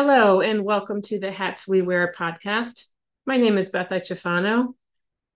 [0.00, 2.84] Hello, and welcome to the Hats We Wear podcast.
[3.26, 4.74] My name is Beth Chifano,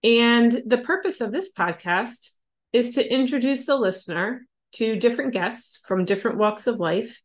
[0.04, 2.28] and the purpose of this podcast
[2.72, 7.20] is to introduce the listener to different guests from different walks of life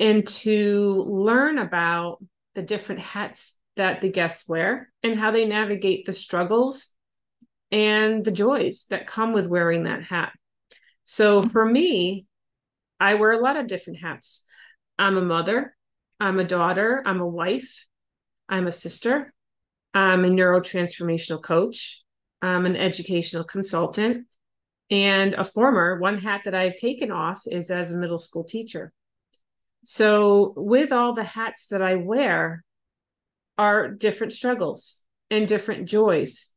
[0.00, 2.18] and to learn about
[2.56, 6.92] the different hats that the guests wear and how they navigate the struggles
[7.70, 10.32] and the joys that come with wearing that hat.
[11.04, 12.26] So for me,
[12.98, 14.44] I wear a lot of different hats.
[14.98, 15.76] I'm a mother,
[16.20, 17.86] I'm a daughter, I'm a wife,
[18.48, 19.32] I'm a sister,
[19.92, 22.02] I'm a neurotransformational coach,
[22.40, 24.26] I'm an educational consultant,
[24.90, 28.92] and a former one hat that I've taken off is as a middle school teacher.
[29.84, 32.64] So, with all the hats that I wear,
[33.56, 36.50] are different struggles and different joys.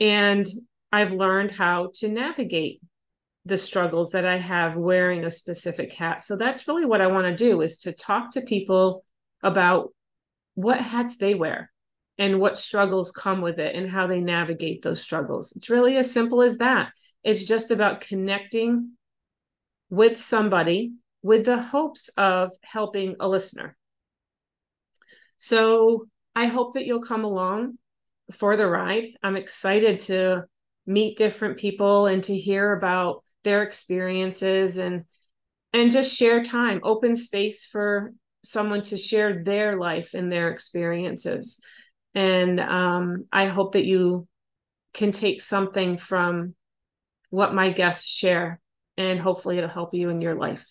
[0.00, 0.46] And
[0.92, 2.80] I've learned how to navigate
[3.48, 6.22] the struggles that I have wearing a specific hat.
[6.22, 9.04] So that's really what I want to do is to talk to people
[9.42, 9.92] about
[10.54, 11.72] what hats they wear
[12.18, 15.52] and what struggles come with it and how they navigate those struggles.
[15.56, 16.92] It's really as simple as that.
[17.24, 18.92] It's just about connecting
[19.88, 23.76] with somebody with the hopes of helping a listener.
[25.38, 27.78] So I hope that you'll come along
[28.32, 29.06] for the ride.
[29.22, 30.44] I'm excited to
[30.86, 35.04] meet different people and to hear about their experiences and
[35.72, 38.12] and just share time open space for
[38.44, 41.62] someone to share their life and their experiences
[42.14, 44.28] and um, i hope that you
[44.92, 46.54] can take something from
[47.30, 48.60] what my guests share
[48.98, 50.66] and hopefully it'll help you in your life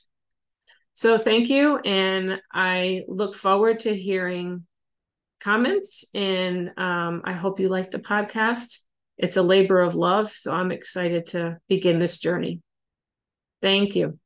[0.93, 4.67] so thank you and i look forward to hearing
[5.39, 8.83] comments and um, i hope you like the podcast
[9.17, 10.31] it's a labor of love.
[10.31, 12.61] So I'm excited to begin this journey.
[13.61, 14.19] Thank you.